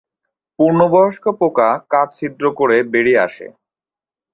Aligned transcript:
পূর্ণবয়স্ক 0.59 1.25
পোকা 1.39 1.69
কাঠ 1.91 2.07
ছিদ্র 2.17 2.43
করে 2.59 2.77
বেরিয়ে 2.91 3.23
আসে। 3.27 3.47